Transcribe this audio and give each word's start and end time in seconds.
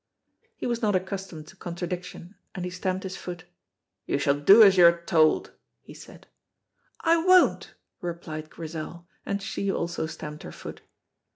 He 0.57 0.65
was 0.65 0.81
not 0.81 0.95
accustomed 0.95 1.45
to 1.49 1.55
contradiction, 1.55 2.33
and 2.55 2.65
he 2.65 2.71
stamped 2.71 3.03
his 3.03 3.17
foot. 3.17 3.45
"You 4.07 4.17
shall 4.17 4.33
do 4.33 4.63
as 4.63 4.75
you 4.75 4.87
are 4.87 5.01
told," 5.05 5.51
he 5.79 5.93
said. 5.93 6.25
"I 7.01 7.17
won't!" 7.17 7.75
replied 8.01 8.49
Grizel, 8.49 9.05
and 9.27 9.43
she 9.43 9.71
also 9.71 10.07
stamped 10.07 10.41
her 10.41 10.51
foot. 10.51 10.81